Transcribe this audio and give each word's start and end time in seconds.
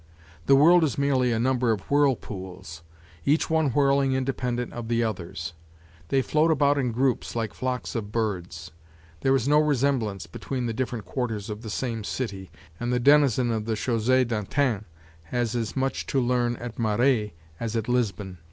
The 0.47 0.55
world 0.55 0.83
is 0.83 0.97
merely 0.97 1.31
a 1.31 1.37
number 1.37 1.71
of 1.71 1.81
whirlpools, 1.81 2.81
each 3.23 3.51
one 3.51 3.67
whirling 3.69 4.13
independent 4.13 4.73
of 4.73 4.87
the 4.87 5.03
others; 5.03 5.53
they 6.07 6.23
float 6.23 6.49
about 6.49 6.79
in 6.79 6.91
groups 6.91 7.35
like 7.35 7.53
flocks 7.53 7.93
of 7.93 8.11
birds. 8.11 8.71
There 9.19 9.35
is 9.35 9.47
no 9.47 9.59
resemblance 9.59 10.25
between 10.25 10.65
the 10.65 10.73
different 10.73 11.05
quarters 11.05 11.51
of 11.51 11.61
the 11.61 11.69
same 11.69 12.03
city, 12.03 12.49
and 12.79 12.91
the 12.91 12.99
denizen 12.99 13.51
of 13.51 13.65
the 13.65 13.75
Chausee 13.75 14.23
d'Antin 14.25 14.85
has 15.25 15.53
as 15.55 15.77
much 15.77 16.07
to 16.07 16.19
learn 16.19 16.55
at 16.55 16.79
Marais 16.79 17.35
as 17.59 17.75
at 17.75 17.87
Lisbon. 17.87 18.39